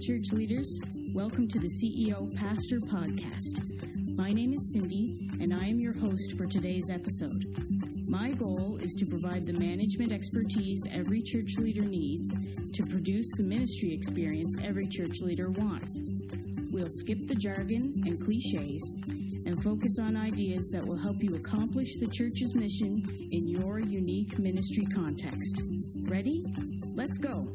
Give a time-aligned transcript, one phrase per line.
[0.00, 0.78] church leaders.
[1.14, 4.14] Welcome to the CEO Pastor Podcast.
[4.14, 7.42] My name is Cindy, and I am your host for today's episode.
[8.06, 12.30] My goal is to provide the management expertise every church leader needs
[12.72, 15.98] to produce the ministry experience every church leader wants.
[16.70, 18.94] We'll skip the jargon and cliches
[19.46, 23.02] and focus on ideas that will help you accomplish the church's mission
[23.32, 25.62] in your unique ministry context.
[26.02, 26.44] Ready?
[26.94, 27.48] Let's go.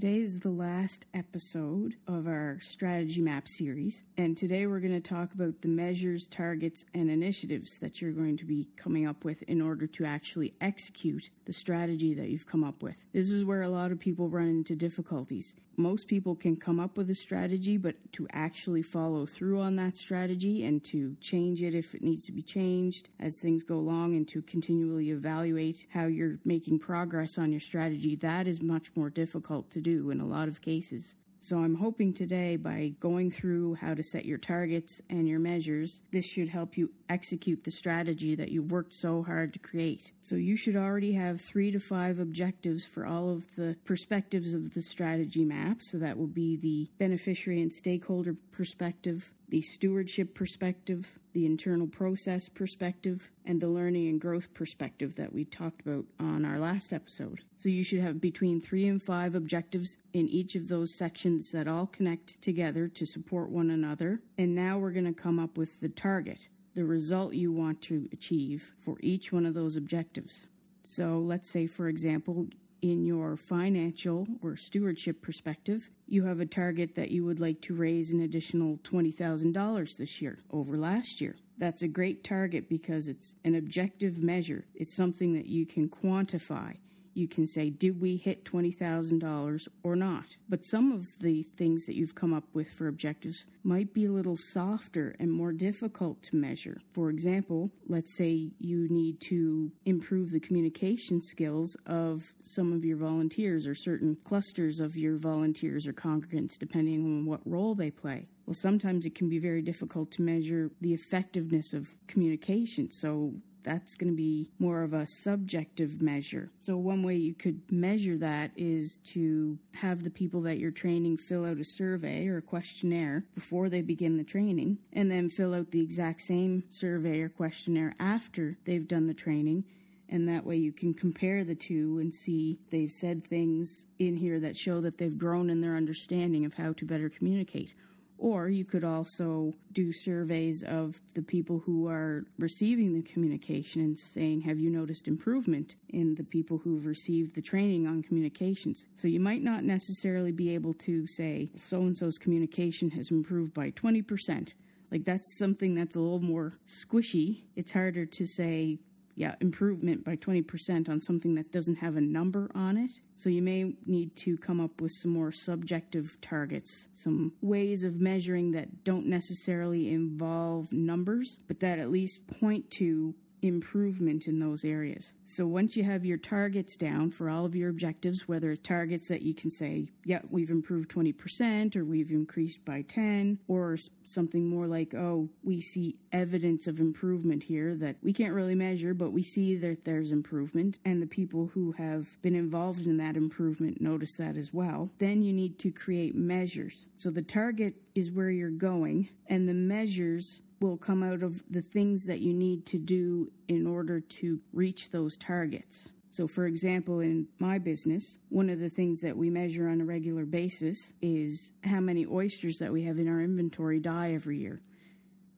[0.00, 4.98] Today is the last episode of our strategy map series, and today we're going to
[4.98, 9.42] talk about the measures, targets, and initiatives that you're going to be coming up with
[9.42, 13.04] in order to actually execute the strategy that you've come up with.
[13.12, 15.54] This is where a lot of people run into difficulties.
[15.76, 19.96] Most people can come up with a strategy, but to actually follow through on that
[19.96, 24.14] strategy and to change it if it needs to be changed as things go along
[24.14, 29.08] and to continually evaluate how you're making progress on your strategy, that is much more
[29.08, 31.14] difficult to do in a lot of cases.
[31.42, 36.02] So I'm hoping today by going through how to set your targets and your measures,
[36.12, 40.12] this should help you execute the strategy that you've worked so hard to create.
[40.20, 44.74] So you should already have three to five objectives for all of the perspectives of
[44.74, 45.80] the strategy map.
[45.80, 52.48] So that will be the beneficiary and stakeholder perspective, the stewardship perspective, the internal process
[52.48, 57.40] perspective, and the learning and growth perspective that we talked about on our last episode.
[57.56, 61.66] So you should have between three and five objectives in each of those sections that
[61.66, 64.20] all connect together to support one another.
[64.38, 68.08] And now we're going to come up with the target, the result you want to
[68.12, 70.46] achieve for each one of those objectives.
[70.84, 72.46] So let's say, for example,
[72.82, 77.74] in your financial or stewardship perspective, you have a target that you would like to
[77.74, 81.36] raise an additional $20,000 this year over last year.
[81.58, 84.64] That's a great target because it's an objective measure.
[84.74, 86.76] It's something that you can quantify
[87.20, 90.36] you can say, did we hit $20,000 or not?
[90.48, 94.10] But some of the things that you've come up with for objectives might be a
[94.10, 96.80] little softer and more difficult to measure.
[96.92, 102.96] For example, let's say you need to improve the communication skills of some of your
[102.96, 108.26] volunteers or certain clusters of your volunteers or congregants, depending on what role they play.
[108.46, 112.90] Well, sometimes it can be very difficult to measure the effectiveness of communication.
[112.90, 116.50] So that's going to be more of a subjective measure.
[116.60, 121.16] So, one way you could measure that is to have the people that you're training
[121.16, 125.54] fill out a survey or a questionnaire before they begin the training, and then fill
[125.54, 129.64] out the exact same survey or questionnaire after they've done the training.
[130.12, 134.40] And that way you can compare the two and see they've said things in here
[134.40, 137.74] that show that they've grown in their understanding of how to better communicate
[138.20, 143.98] or you could also do surveys of the people who are receiving the communication and
[143.98, 148.84] saying, Have you noticed improvement in the people who've received the training on communications?
[148.96, 153.54] So you might not necessarily be able to say, So and so's communication has improved
[153.54, 154.52] by 20%.
[154.90, 157.44] Like that's something that's a little more squishy.
[157.56, 158.80] It's harder to say
[159.20, 162.90] yeah, improvement by 20% on something that doesn't have a number on it.
[163.16, 168.00] So you may need to come up with some more subjective targets, some ways of
[168.00, 174.64] measuring that don't necessarily involve numbers, but that at least point to improvement in those
[174.64, 175.12] areas.
[175.24, 179.08] So once you have your targets down for all of your objectives, whether it's targets
[179.08, 184.48] that you can say, yeah, we've improved 20% or we've increased by 10 or something
[184.48, 189.12] more like, oh, we see evidence of improvement here that we can't really measure, but
[189.12, 193.80] we see that there's improvement and the people who have been involved in that improvement
[193.80, 194.90] notice that as well.
[194.98, 196.88] Then you need to create measures.
[196.96, 201.62] So the target is where you're going and the measures will come out of the
[201.62, 205.88] things that you need to do in order to reach those targets.
[206.10, 209.84] So, for example, in my business, one of the things that we measure on a
[209.84, 214.60] regular basis is how many oysters that we have in our inventory die every year.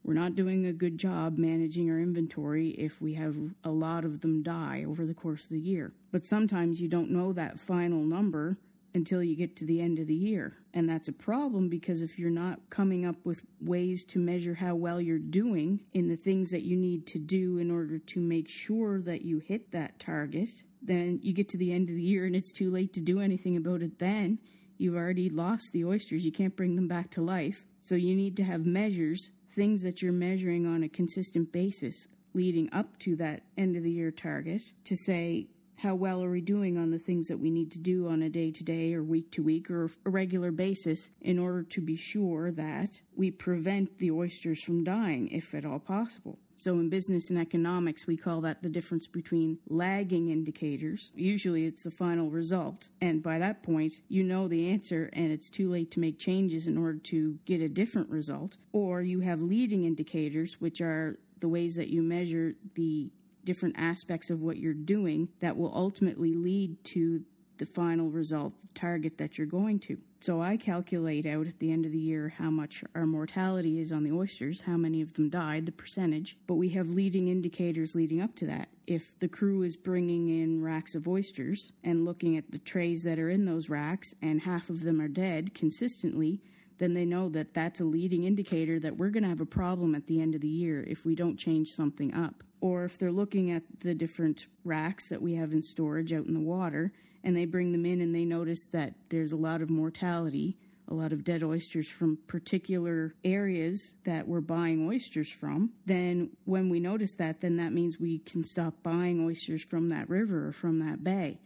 [0.03, 4.21] We're not doing a good job managing our inventory if we have a lot of
[4.21, 5.93] them die over the course of the year.
[6.11, 8.59] But sometimes you don't know that final number
[8.95, 10.57] until you get to the end of the year.
[10.75, 14.75] And that's a problem because if you're not coming up with ways to measure how
[14.75, 18.49] well you're doing in the things that you need to do in order to make
[18.49, 20.49] sure that you hit that target,
[20.83, 23.21] then you get to the end of the year and it's too late to do
[23.21, 24.39] anything about it then.
[24.79, 26.25] You've already lost the oysters.
[26.25, 27.65] You can't bring them back to life.
[27.81, 32.69] So you need to have measures, things that you're measuring on a consistent basis leading
[32.73, 35.47] up to that end of the year target to say,
[35.83, 38.29] how well are we doing on the things that we need to do on a
[38.29, 41.97] day to day or week to week or a regular basis in order to be
[41.97, 46.39] sure that we prevent the oysters from dying if at all possible.
[46.55, 51.11] So, in business and economics, we call that the difference between lagging indicators.
[51.17, 52.89] Usually, it's the final result.
[53.01, 56.69] And by that point, you know the answer, and it's too late to make changes
[56.69, 58.59] in order to get a different result.
[58.71, 63.11] Or you have leading indicators, which are the ways that you measure the
[63.45, 67.25] different aspects of what you're doing that will ultimately lead to
[67.59, 69.99] the final result, the target that you're going to.
[70.21, 73.93] So I calculate out at the end of the year how much our mortality is
[73.93, 77.95] on the oysters, how many of them died, the percentage, but we have leading indicators
[77.95, 78.69] leading up to that.
[78.87, 83.19] If the crew is bringing in racks of oysters and looking at the trays that
[83.19, 86.41] are in those racks and half of them are dead consistently,
[86.79, 89.95] then they know that that's a leading indicator that we're going to have a problem
[89.95, 92.43] at the end of the year if we don't change something up.
[92.63, 96.33] Or if they're looking at the different racks that we have in storage out in
[96.33, 96.93] the water
[97.25, 100.57] and they bring them in and they notice that there's a lot of mortality,
[100.87, 106.69] a lot of dead oysters from particular areas that we're buying oysters from, then when
[106.69, 110.53] we notice that, then that means we can stop buying oysters from that river or
[110.53, 111.41] from that bay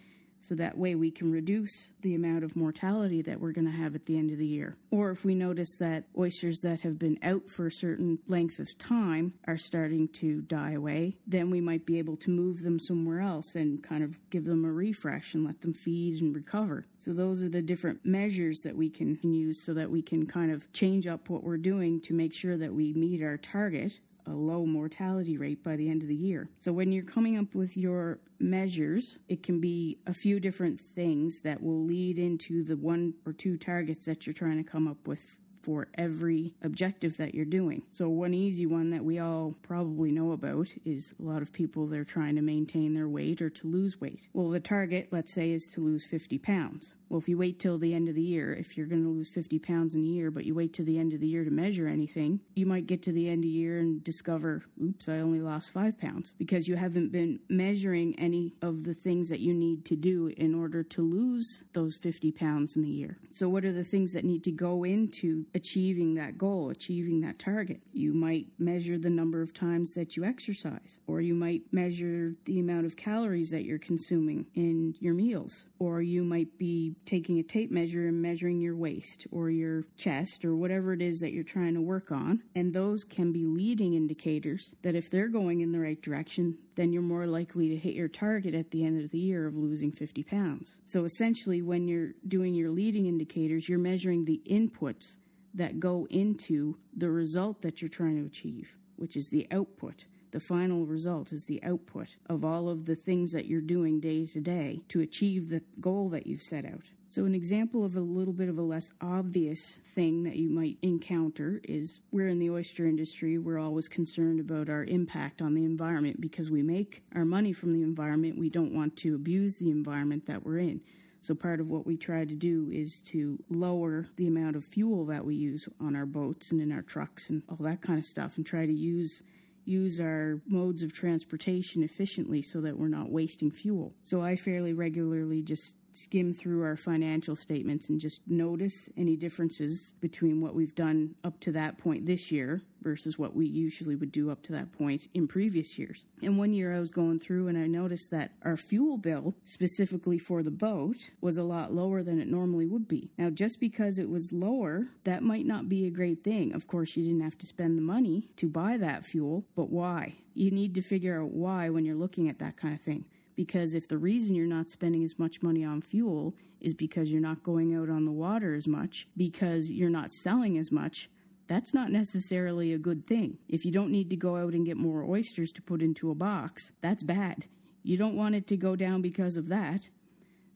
[0.49, 3.95] so that way we can reduce the amount of mortality that we're going to have
[3.95, 4.77] at the end of the year.
[4.91, 8.79] Or if we notice that oysters that have been out for a certain length of
[8.79, 13.21] time are starting to die away, then we might be able to move them somewhere
[13.21, 16.85] else and kind of give them a refresh and let them feed and recover.
[16.99, 20.53] So those are the different measures that we can use so that we can kind
[20.53, 24.33] of change up what we're doing to make sure that we meet our target a
[24.33, 26.49] low mortality rate by the end of the year.
[26.59, 31.41] So when you're coming up with your measures, it can be a few different things
[31.41, 35.07] that will lead into the one or two targets that you're trying to come up
[35.07, 35.37] with
[35.67, 37.83] for every objective that you're doing.
[37.91, 41.87] So, one easy one that we all probably know about is a lot of people
[41.87, 44.29] they're trying to maintain their weight or to lose weight.
[44.33, 46.93] Well, the target, let's say, is to lose 50 pounds.
[47.09, 49.29] Well, if you wait till the end of the year, if you're going to lose
[49.29, 51.51] 50 pounds in a year, but you wait till the end of the year to
[51.51, 55.19] measure anything, you might get to the end of the year and discover, oops, I
[55.19, 59.55] only lost five pounds because you haven't been measuring any of the things that you
[59.55, 63.19] need to do in order to lose those 50 pounds in the year.
[63.33, 67.39] So, what are the things that need to go into achieving that goal, achieving that
[67.39, 67.81] target?
[67.93, 72.59] You might measure the number of times that you exercise, or you might measure the
[72.59, 77.43] amount of calories that you're consuming in your meals, or you might be taking a
[77.43, 81.45] tape measure and measuring your waist or your chest or whatever it is that you're
[81.45, 82.43] trying to work on.
[82.55, 86.93] And those can be leading indicators that if they're going in the right direction, then
[86.93, 89.93] you're more likely to hit your target at the end of the year of losing
[89.93, 90.75] 50 pounds.
[90.85, 95.17] So essentially, when you're doing your leading indicators, you're measuring the inputs
[95.55, 100.05] that go into the result that you're trying to achieve, which is the output.
[100.33, 104.27] The final result is the output of all of the things that you're doing day
[104.27, 106.83] to day to achieve the goal that you've set out.
[107.09, 110.77] So, an example of a little bit of a less obvious thing that you might
[110.83, 113.39] encounter is we're in the oyster industry.
[113.39, 117.73] We're always concerned about our impact on the environment because we make our money from
[117.73, 118.39] the environment.
[118.39, 120.81] We don't want to abuse the environment that we're in.
[121.21, 125.07] So, part of what we try to do is to lower the amount of fuel
[125.07, 128.05] that we use on our boats and in our trucks and all that kind of
[128.05, 129.23] stuff and try to use
[129.65, 133.95] use our modes of transportation efficiently so that we're not wasting fuel.
[134.03, 139.93] So I fairly regularly just skim through our financial statements and just notice any differences
[140.01, 144.13] between what we've done up to that point this year versus what we usually would
[144.13, 146.05] do up to that point in previous years.
[146.23, 150.19] And one year I was going through and I noticed that our fuel bill, specifically
[150.19, 153.11] for the boat, was a lot lower than it normally would be.
[153.19, 156.55] Now, just because it was lower, that might not be a great thing.
[156.55, 160.15] Of course, you didn't have to spend the money to buy that fuel, but why?
[160.35, 163.05] You need to figure out why when you're looking at that kind of thing.
[163.37, 167.21] Because if the reason you're not spending as much money on fuel is because you're
[167.21, 171.11] not going out on the water as much, because you're not selling as much,
[171.47, 173.39] that's not necessarily a good thing.
[173.49, 176.15] If you don't need to go out and get more oysters to put into a
[176.15, 177.47] box, that's bad.
[177.83, 179.91] You don't want it to go down because of that.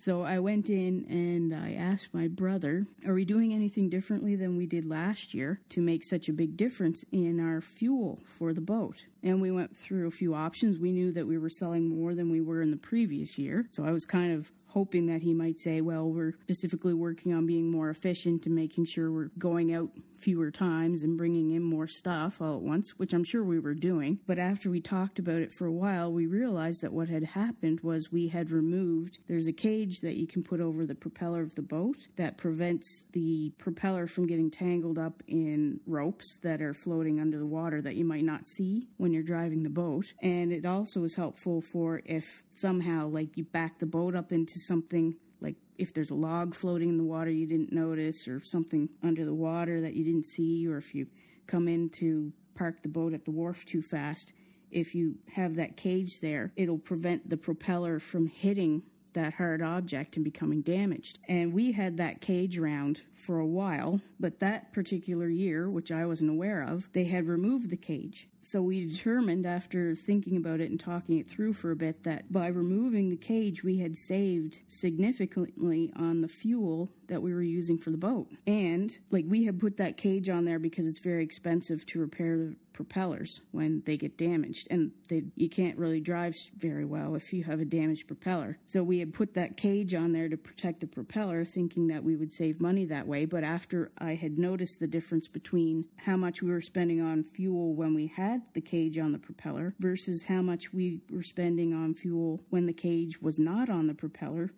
[0.01, 4.57] So I went in and I asked my brother, Are we doing anything differently than
[4.57, 8.63] we did last year to make such a big difference in our fuel for the
[8.63, 9.05] boat?
[9.23, 10.79] And we went through a few options.
[10.79, 13.67] We knew that we were selling more than we were in the previous year.
[13.73, 17.47] So I was kind of hoping that he might say, well, we're specifically working on
[17.47, 21.87] being more efficient and making sure we're going out fewer times and bringing in more
[21.87, 24.19] stuff all at once, which I'm sure we were doing.
[24.27, 27.81] But after we talked about it for a while, we realized that what had happened
[27.81, 31.55] was we had removed, there's a cage that you can put over the propeller of
[31.55, 37.19] the boat that prevents the propeller from getting tangled up in ropes that are floating
[37.19, 40.13] under the water that you might not see when you're driving the boat.
[40.23, 44.59] And it also is helpful for if somehow, like, you back the boat up into
[44.65, 48.89] something like if there's a log floating in the water you didn't notice, or something
[49.03, 51.07] under the water that you didn't see, or if you
[51.47, 54.33] come in to park the boat at the wharf too fast,
[54.71, 58.83] if you have that cage there, it'll prevent the propeller from hitting
[59.15, 61.19] that hard object and becoming damaged.
[61.29, 66.07] And we had that cage round for a while, but that particular year, which I
[66.07, 68.29] wasn't aware of, they had removed the cage.
[68.43, 72.33] So we determined after thinking about it and talking it through for a bit that
[72.33, 77.77] by removing the cage, we had saved significantly on the fuel that we were using
[77.77, 78.29] for the boat.
[78.47, 82.39] And like we had put that cage on there because it's very expensive to repair
[82.39, 87.31] the propellers when they get damaged and they, you can't really drive very well if
[87.31, 88.57] you have a damaged propeller.
[88.65, 92.17] So we had put that cage on there to protect the propeller thinking that we
[92.17, 96.41] would save money that way, but after I had noticed the difference between how much
[96.41, 100.41] we were spending on fuel when we had the cage on the propeller versus how
[100.41, 104.53] much we were spending on fuel when the cage was not on the propeller,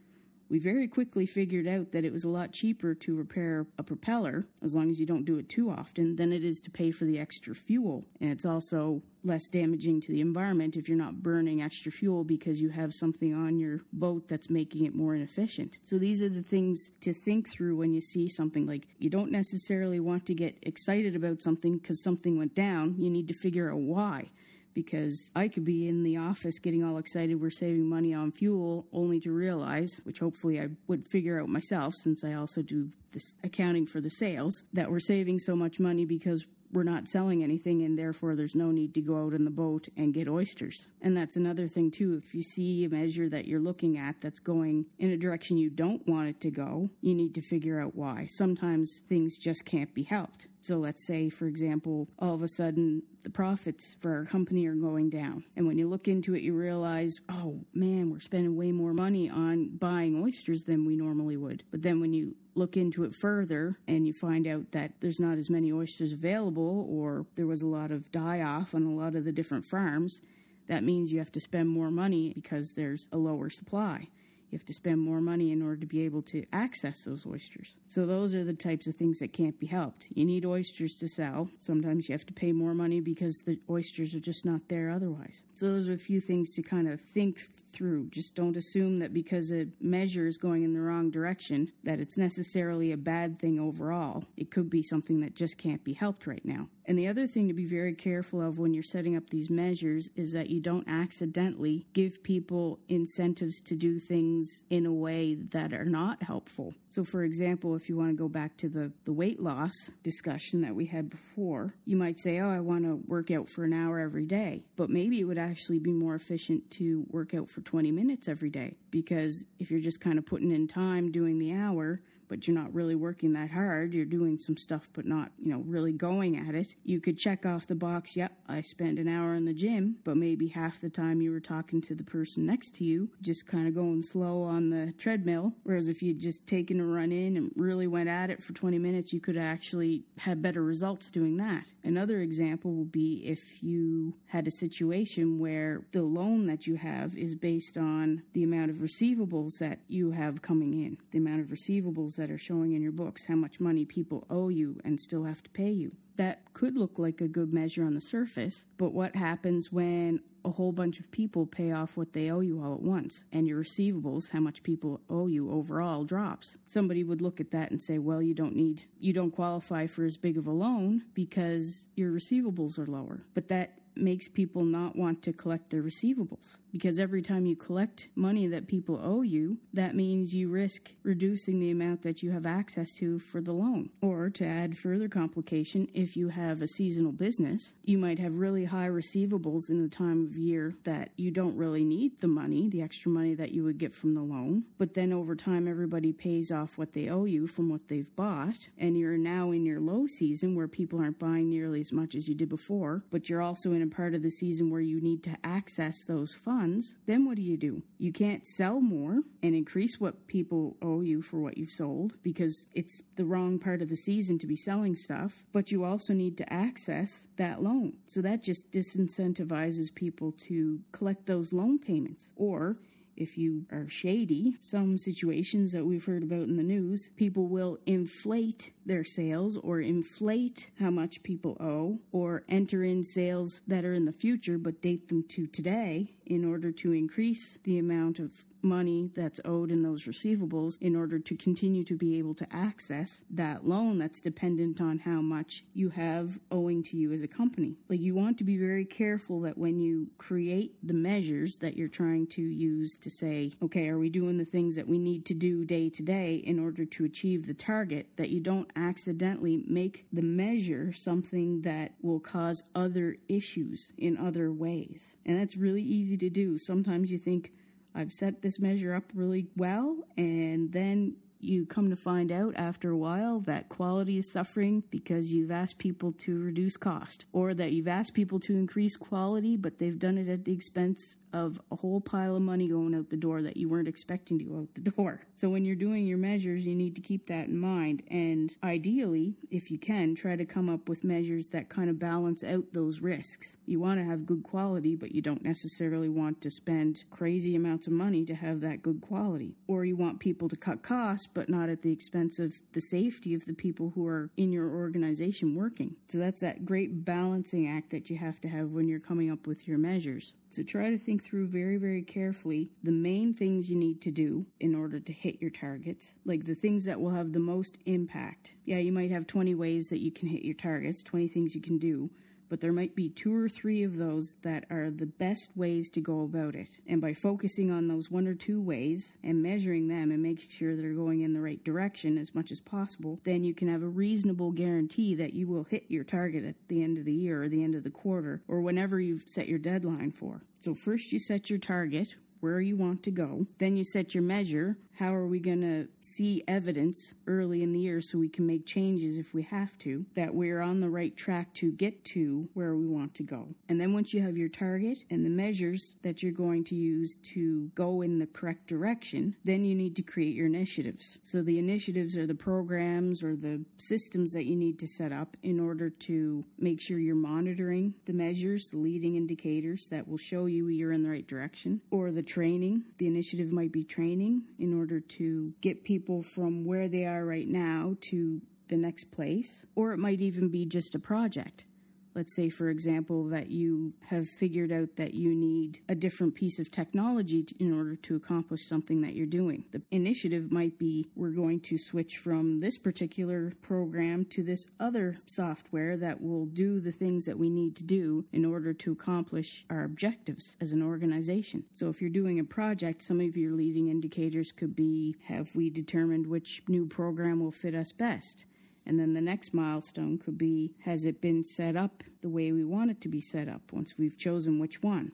[0.52, 4.47] we very quickly figured out that it was a lot cheaper to repair a propeller,
[4.62, 7.06] as long as you don't do it too often, than it is to pay for
[7.06, 8.04] the extra fuel.
[8.21, 12.61] And it's also less damaging to the environment if you're not burning extra fuel because
[12.61, 15.78] you have something on your boat that's making it more inefficient.
[15.87, 19.32] So these are the things to think through when you see something like you don't
[19.32, 22.97] necessarily want to get excited about something because something went down.
[22.99, 24.28] You need to figure out why
[24.75, 28.87] because I could be in the office getting all excited we're saving money on fuel
[28.93, 33.35] only to realize, which hopefully I would figure out myself since I also do this
[33.45, 37.83] accounting for the sales, that we're saving so much money because we're not selling anything
[37.83, 40.87] and therefore there's no need to go out in the boat and get oysters.
[41.02, 42.21] And that's another thing too.
[42.25, 45.69] If you see a measure that you're looking at that's going in a direction you
[45.69, 48.26] don't want it to go, you need to figure out why.
[48.26, 50.47] Sometimes things just can't be helped.
[50.62, 54.75] So let's say, for example, all of a sudden the profits for our company are
[54.75, 55.42] going down.
[55.57, 59.28] And when you look into it, you realize, oh man, we're spending way more money
[59.28, 61.64] on buying oysters than we normally would.
[61.73, 65.37] But then when you look into it further and you find out that there's not
[65.37, 69.16] as many oysters available or there was a lot of die off on a lot
[69.16, 70.21] of the different farms,
[70.69, 74.09] that means you have to spend more money because there's a lower supply.
[74.52, 77.75] You have to spend more money in order to be able to access those oysters.
[77.88, 80.06] So, those are the types of things that can't be helped.
[80.14, 81.49] You need oysters to sell.
[81.59, 85.42] Sometimes you have to pay more money because the oysters are just not there otherwise.
[85.54, 88.09] So, those are a few things to kind of think through.
[88.11, 92.17] Just don't assume that because a measure is going in the wrong direction that it's
[92.17, 94.25] necessarily a bad thing overall.
[94.37, 96.69] It could be something that just can't be helped right now.
[96.85, 100.09] And the other thing to be very careful of when you're setting up these measures
[100.17, 105.73] is that you don't accidentally give people incentives to do things in a way that
[105.73, 106.75] are not helpful.
[106.88, 110.62] So, for example, if you want to go back to the, the weight loss discussion
[110.62, 113.73] that we had before, you might say, Oh, I want to work out for an
[113.73, 114.64] hour every day.
[114.76, 118.50] But maybe it would actually be more efficient to work out for 20 minutes every
[118.50, 122.00] day because if you're just kind of putting in time doing the hour,
[122.33, 125.62] but you're not really working that hard, you're doing some stuff but not, you know,
[125.67, 129.35] really going at it, you could check off the box, yep, I spent an hour
[129.35, 132.75] in the gym, but maybe half the time you were talking to the person next
[132.77, 135.53] to you, just kind of going slow on the treadmill.
[135.65, 138.79] Whereas if you'd just taken a run in and really went at it for 20
[138.79, 141.67] minutes, you could actually have better results doing that.
[141.85, 147.15] Another example would be if you had a situation where the loan that you have
[147.15, 151.49] is based on the amount of receivables that you have coming in, the amount of
[151.49, 155.25] receivables that are showing in your books, how much money people owe you and still
[155.25, 155.91] have to pay you.
[156.14, 160.50] That could look like a good measure on the surface, but what happens when a
[160.50, 163.61] whole bunch of people pay off what they owe you all at once and your
[163.61, 166.57] receivables, how much people owe you overall drops?
[166.69, 170.05] Somebody would look at that and say, well, you don't need, you don't qualify for
[170.05, 173.25] as big of a loan because your receivables are lower.
[173.35, 178.09] But that makes people not want to collect their receivables because every time you collect
[178.14, 182.47] money that people owe you, that means you risk reducing the amount that you have
[182.47, 183.91] access to for the loan.
[184.00, 188.64] Or to add further complication, if you have a seasonal business, you might have really
[188.64, 192.83] high receivables in the time of year that you don't really need the money, the
[192.83, 194.64] extra money that you would get from the loan.
[194.79, 198.69] But then over time, everybody pays off what they owe you from what they've bought,
[198.79, 202.29] and you're now in your low season where people aren't buying nearly as much as
[202.29, 205.23] you did before, but you're also in a part of the season where you need
[205.25, 206.62] to access those funds,
[207.07, 207.83] then what do you do?
[207.99, 212.66] You can't sell more and increase what people owe you for what you've sold because
[212.75, 216.37] it's the wrong part of the season to be selling stuff, but you also need
[216.38, 217.95] to access that loan.
[218.07, 222.28] So that just disincentivizes people to collect those loan payments.
[222.37, 222.76] Or
[223.23, 227.79] if you are shady, some situations that we've heard about in the news, people will
[227.87, 233.95] inflate their sales or inflate how much people owe or enter in sales that are
[233.95, 238.45] in the future but date them to today in order to increase the amount of
[238.62, 243.23] money that's owed in those receivables in order to continue to be able to access
[243.31, 247.76] that loan that's dependent on how much you have owing to you as a company.
[247.88, 251.88] Like you want to be very careful that when you create the measures that you're
[251.88, 255.35] trying to use to say, okay, are we doing the things that we need to
[255.35, 260.07] do day to day in order to achieve the target, that you don't accidentally make
[260.12, 265.16] the measure something that will cause other issues in other ways.
[265.26, 266.59] And that's really easy to do.
[266.59, 267.52] Sometimes you think,
[267.94, 272.90] I've set this measure up really well, and then you come to find out after
[272.90, 277.72] a while that quality is suffering because you've asked people to reduce cost, or that
[277.72, 281.77] you've asked people to increase quality, but they've done it at the expense of a
[281.77, 284.75] whole pile of money going out the door that you weren't expecting to go out
[284.75, 285.21] the door.
[285.35, 288.05] So when you're doing your measures, you need to keep that in mind.
[288.09, 292.45] And ideally, if you can, try to come up with measures that kind of balance
[292.45, 293.57] out those risks.
[293.67, 297.89] You want to have good quality, but you don't necessarily want to spend crazy amounts
[297.89, 299.57] of money to have that good quality.
[299.67, 303.35] Or you want people to cut costs, but not at the expense of the safety
[303.35, 305.97] of the people who are in your organization working.
[306.09, 309.47] So that's that great balancing act that you have to have when you're coming up
[309.47, 310.35] with your measures.
[310.52, 314.44] So try to think through very, very carefully the main things you need to do
[314.61, 318.54] in order to hit your targets, like the things that will have the most impact.
[318.66, 321.62] Yeah, you might have 20 ways that you can hit your targets, 20 things you
[321.62, 322.11] can do,
[322.52, 326.02] but there might be two or three of those that are the best ways to
[326.02, 326.68] go about it.
[326.87, 330.76] And by focusing on those one or two ways and measuring them and making sure
[330.76, 333.88] they're going in the right direction as much as possible, then you can have a
[333.88, 337.49] reasonable guarantee that you will hit your target at the end of the year or
[337.49, 340.42] the end of the quarter or whenever you've set your deadline for.
[340.61, 343.46] So, first you set your target, where you want to go.
[343.58, 344.76] Then you set your measure.
[344.99, 348.66] How are we going to see evidence early in the year so we can make
[348.66, 352.76] changes if we have to, that we're on the right track to get to where
[352.76, 353.49] we want to go?
[353.68, 357.16] And then once you have your target and the measures that you're going to use
[357.34, 361.18] to go in the correct direction, then you need to create your initiatives.
[361.22, 365.37] So the initiatives are the programs or the systems that you need to set up
[365.42, 370.46] in order to make sure you're monitoring the measures, the leading indicators that will show
[370.46, 372.83] you you're in the right direction, or the training.
[372.97, 377.47] The initiative might be training in order to get people from where they are right
[377.47, 381.66] now to the next place, or it might even be just a project
[382.14, 386.59] let's say, for example, that you have figured out that you need a different piece
[386.59, 389.64] of technology in order to accomplish something that you're doing.
[389.72, 395.16] The initiative might be we're going to switch from this particular program to this other
[395.27, 399.64] software that will do the things that we need to do in order to accomplish
[399.70, 401.64] our objectives as an organization.
[401.75, 405.70] So if you're doing a project, some of your leading indicators could be have we
[405.70, 408.44] determined which new program will fit us best?
[408.85, 412.64] And then the next milestone could be has it been set up the way we
[412.64, 415.12] want it to be set up once we've chosen which one?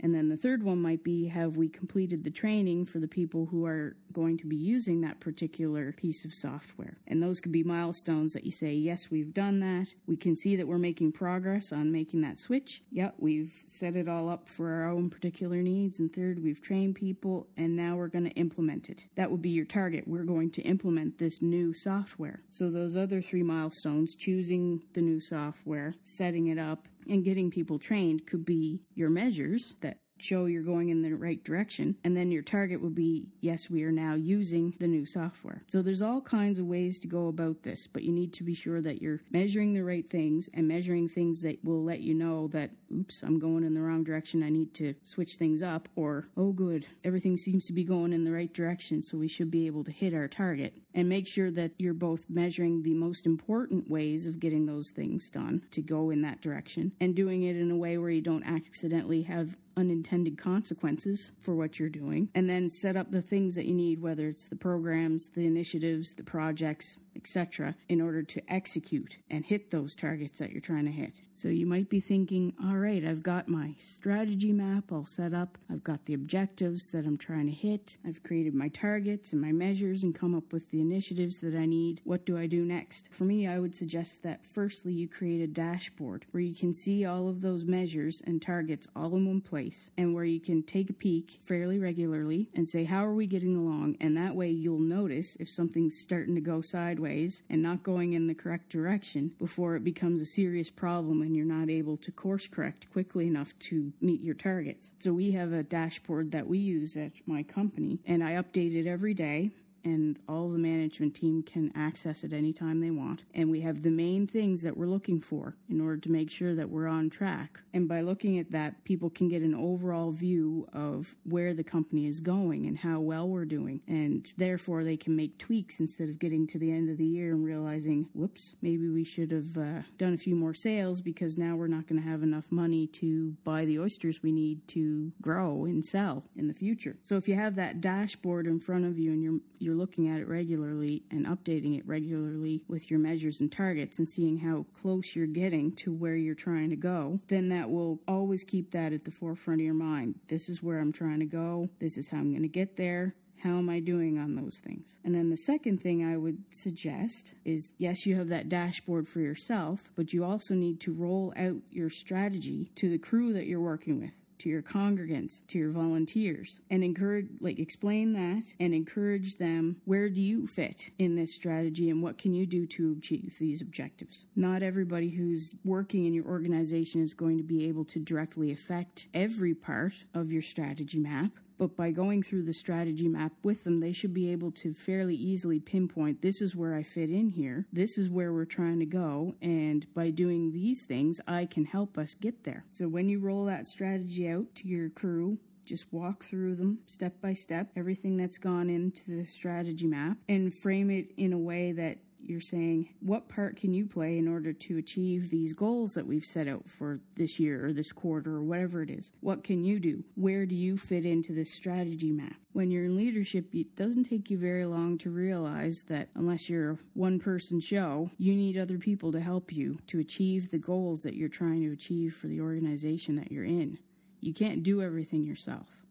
[0.00, 3.46] And then the third one might be have we completed the training for the people
[3.46, 6.98] who are going to be using that particular piece of software?
[7.06, 9.92] And those could be milestones that you say, yes, we've done that.
[10.06, 12.82] We can see that we're making progress on making that switch.
[12.90, 15.98] Yep, we've set it all up for our own particular needs.
[15.98, 19.04] And third, we've trained people and now we're going to implement it.
[19.16, 20.06] That would be your target.
[20.06, 22.42] We're going to implement this new software.
[22.50, 27.78] So those other three milestones, choosing the new software, setting it up, and getting people
[27.78, 31.96] trained could be your measures that show you're going in the right direction.
[32.04, 35.62] And then your target would be, yes, we are now using the new software.
[35.68, 38.54] So there's all kinds of ways to go about this, but you need to be
[38.54, 42.48] sure that you're measuring the right things and measuring things that will let you know
[42.48, 44.42] that, oops, I'm going in the wrong direction.
[44.42, 45.88] I need to switch things up.
[45.96, 49.02] Or, oh, good, everything seems to be going in the right direction.
[49.02, 50.74] So we should be able to hit our target.
[50.94, 55.30] And make sure that you're both measuring the most important ways of getting those things
[55.30, 58.44] done to go in that direction and doing it in a way where you don't
[58.44, 63.64] accidentally have unintended consequences for what you're doing, and then set up the things that
[63.64, 69.18] you need, whether it's the programs, the initiatives, the projects, etc., in order to execute
[69.30, 71.20] and hit those targets that you're trying to hit.
[71.34, 75.56] So you might be thinking, all right, I've got my strategy map all set up,
[75.70, 79.52] I've got the objectives that I'm trying to hit, I've created my targets and my
[79.52, 82.00] measures and come up with the initiatives that I need.
[82.04, 83.08] What do I do next?
[83.12, 87.04] For me, I would suggest that firstly, you create a dashboard where you can see
[87.04, 90.90] all of those measures and targets all in one place and where you can take
[90.90, 93.96] a peek fairly regularly and say, how are we getting along?
[94.00, 98.26] And that way you'll notice if something's starting to go sideways and not going in
[98.26, 102.46] the correct direction before it becomes a serious problem and you're not able to course
[102.46, 104.90] correct quickly enough to meet your targets.
[105.00, 108.86] So we have a dashboard that we use at my company and I update it
[108.86, 109.50] every day
[109.88, 113.22] and all the management team can access it anytime they want.
[113.34, 116.54] And we have the main things that we're looking for in order to make sure
[116.54, 117.60] that we're on track.
[117.72, 122.06] And by looking at that, people can get an overall view of where the company
[122.06, 123.80] is going and how well we're doing.
[123.86, 127.32] And therefore, they can make tweaks instead of getting to the end of the year
[127.32, 131.56] and realizing, whoops, maybe we should have uh, done a few more sales because now
[131.56, 135.64] we're not going to have enough money to buy the oysters we need to grow
[135.64, 136.96] and sell in the future.
[137.02, 140.20] So if you have that dashboard in front of you and you're you're looking at
[140.20, 145.14] it regularly and updating it regularly with your measures and targets and seeing how close
[145.14, 149.04] you're getting to where you're trying to go, then that will always keep that at
[149.04, 150.16] the forefront of your mind.
[150.28, 151.68] This is where I'm trying to go.
[151.78, 153.14] This is how I'm going to get there.
[153.42, 154.96] How am I doing on those things?
[155.04, 159.20] And then the second thing I would suggest is yes, you have that dashboard for
[159.20, 163.60] yourself, but you also need to roll out your strategy to the crew that you're
[163.60, 169.36] working with to your congregants, to your volunteers, and encourage, like, explain that and encourage
[169.36, 173.36] them where do you fit in this strategy and what can you do to achieve
[173.38, 174.26] these objectives.
[174.36, 179.08] Not everybody who's working in your organization is going to be able to directly affect
[179.12, 183.78] every part of your strategy map, but by going through the strategy map with them,
[183.78, 187.66] they should be able to fairly easily pinpoint this is where I fit in here,
[187.72, 191.98] this is where we're trying to go, and by doing these things, I can help
[191.98, 192.64] us get there.
[192.72, 197.20] So when you roll that strategy out to your crew, just walk through them step
[197.20, 201.72] by step, everything that's gone into the strategy map, and frame it in a way
[201.72, 206.06] that you're saying what part can you play in order to achieve these goals that
[206.06, 209.12] we've set out for this year or this quarter or whatever it is?
[209.20, 210.04] What can you do?
[210.14, 212.36] Where do you fit into this strategy map?
[212.52, 216.72] When you're in leadership it doesn't take you very long to realize that unless you're
[216.72, 221.02] a one person show you need other people to help you to achieve the goals
[221.02, 223.78] that you're trying to achieve for the organization that you're in.
[224.20, 225.84] You can't do everything yourself.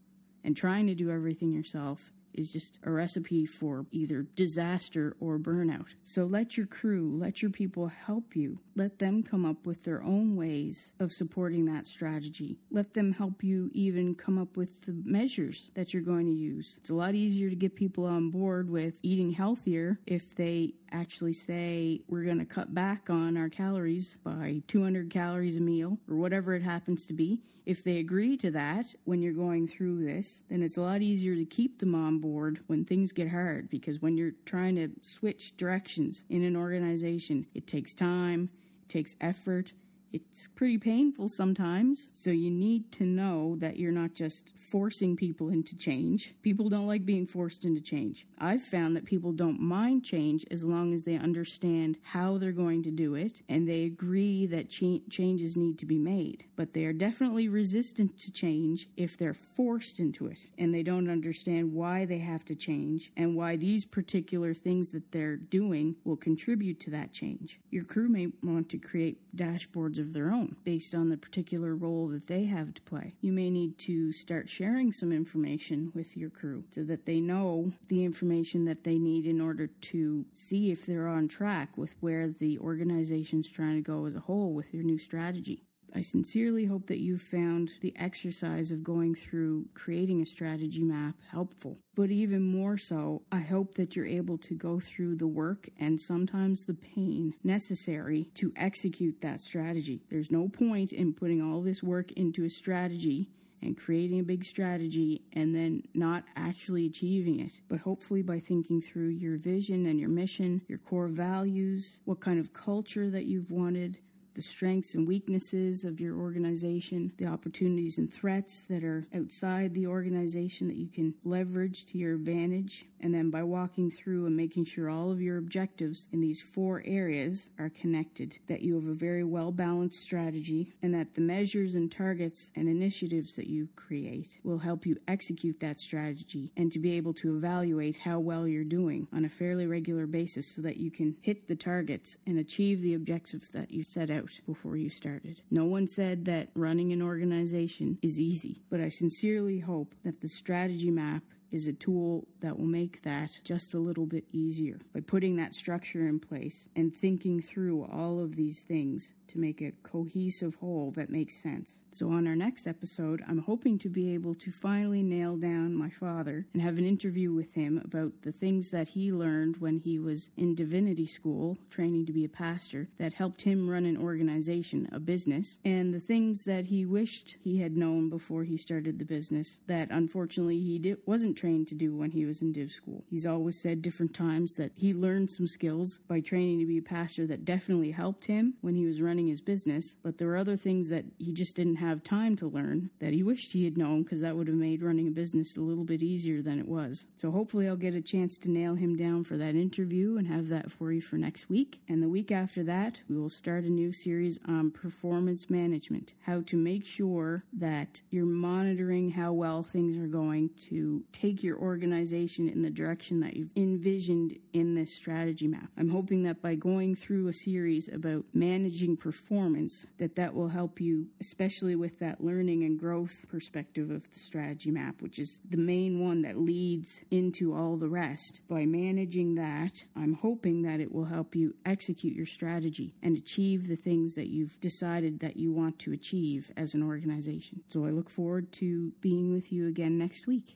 [0.44, 5.88] And trying to do everything yourself is just a recipe for either disaster or burnout.
[6.04, 8.60] So let your crew, let your people help you.
[8.76, 12.60] Let them come up with their own ways of supporting that strategy.
[12.72, 16.76] Let them help you even come up with the measures that you're going to use.
[16.78, 21.34] It's a lot easier to get people on board with eating healthier if they actually
[21.34, 26.16] say we're going to cut back on our calories by 200 calories a meal or
[26.16, 27.42] whatever it happens to be.
[27.66, 31.36] If they agree to that when you're going through this, then it's a lot easier
[31.36, 32.27] to keep them on board
[32.68, 37.68] when things get hard because when you're trying to switch directions in an organization, it
[37.68, 38.50] takes time,
[38.84, 39.74] it takes effort,
[40.18, 42.10] it's pretty painful sometimes.
[42.14, 46.36] So you need to know that you're not just forcing people into change.
[46.42, 48.28] People don't like being forced into change.
[48.38, 52.84] I've found that people don't mind change as long as they understand how they're going
[52.84, 56.46] to do it and they agree that cha- changes need to be made.
[56.56, 61.10] But they are definitely resistant to change if they're forced into it and they don't
[61.10, 66.18] understand why they have to change and why these particular things that they're doing will
[66.18, 67.60] contribute to that change.
[67.72, 72.08] Your crew may want to create dashboards of their own based on the particular role
[72.08, 73.14] that they have to play.
[73.22, 77.72] You may need to start sharing some information with your crew so that they know
[77.90, 82.28] the information that they need in order to see if they're on track with where
[82.28, 85.64] the organization's trying to go as a whole with your new strategy.
[85.94, 91.16] I sincerely hope that you found the exercise of going through creating a strategy map
[91.32, 91.80] helpful.
[91.96, 96.00] But even more so, I hope that you're able to go through the work and
[96.00, 100.04] sometimes the pain necessary to execute that strategy.
[100.10, 103.30] There's no point in putting all this work into a strategy
[103.62, 107.60] and creating a big strategy and then not actually achieving it.
[107.68, 112.40] But hopefully, by thinking through your vision and your mission, your core values, what kind
[112.40, 113.98] of culture that you've wanted,
[114.38, 119.88] the strengths and weaknesses of your organization, the opportunities and threats that are outside the
[119.88, 122.86] organization that you can leverage to your advantage.
[123.02, 126.82] And then by walking through and making sure all of your objectives in these four
[126.86, 131.76] areas are connected, that you have a very well balanced strategy, and that the measures
[131.76, 136.80] and targets and initiatives that you create will help you execute that strategy and to
[136.80, 140.78] be able to evaluate how well you're doing on a fairly regular basis so that
[140.78, 144.90] you can hit the targets and achieve the objectives that you set out before you
[144.90, 145.42] started.
[145.52, 150.28] No one said that running an organization is easy, but I sincerely hope that the
[150.28, 155.00] strategy map is a tool that will make that just a little bit easier by
[155.00, 159.74] putting that structure in place and thinking through all of these things to make a
[159.84, 161.80] cohesive whole that makes sense.
[161.92, 165.90] So, on our next episode, I'm hoping to be able to finally nail down my
[165.90, 169.98] father and have an interview with him about the things that he learned when he
[169.98, 174.88] was in divinity school, training to be a pastor, that helped him run an organization,
[174.92, 179.06] a business, and the things that he wished he had known before he started the
[179.06, 183.04] business that unfortunately he did, wasn't trained to do when he was in div school.
[183.10, 186.82] He's always said different times that he learned some skills by training to be a
[186.82, 190.58] pastor that definitely helped him when he was running his business, but there were other
[190.58, 194.04] things that he just didn't have time to learn that he wished he had known
[194.04, 197.06] because that would have made running a business a little bit easier than it was.
[197.16, 200.48] So hopefully I'll get a chance to nail him down for that interview and have
[200.50, 201.80] that for you for next week.
[201.88, 206.42] And the week after that, we will start a new series on performance management, how
[206.48, 212.48] to make sure that you're monitoring how well things are going to take your organization
[212.48, 215.70] in the direction that you've envisioned in this strategy map.
[215.78, 220.80] I'm hoping that by going through a series about managing performance that that will help
[220.80, 225.58] you especially with that learning and growth perspective of the strategy map which is the
[225.58, 228.42] main one that leads into all the rest.
[228.48, 233.68] By managing that i'm hoping that it will help you execute your strategy and achieve
[233.68, 237.62] the things that you've decided that you want to achieve as an organization.
[237.68, 240.56] So i look forward to being with you again next week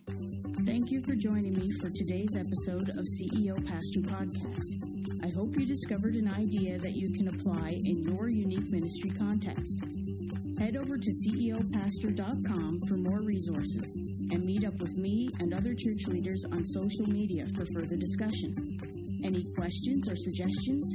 [0.65, 4.75] thank you for joining me for today's episode of ceo pastor podcast
[5.23, 9.85] i hope you discovered an idea that you can apply in your unique ministry context.
[10.59, 13.93] Head over to ceopastor.com for more resources
[14.31, 18.53] and meet up with me and other church leaders on social media for further discussion.
[19.23, 20.85] Any questions or suggestions?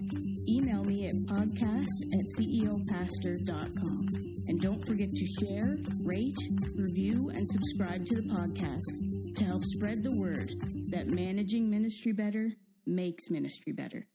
[0.49, 4.07] Email me at podcast at ceopastor.com.
[4.49, 6.39] And don't forget to share, rate,
[6.77, 10.53] review, and subscribe to the podcast to help spread the word
[10.91, 12.53] that managing ministry better
[12.85, 14.07] makes ministry better.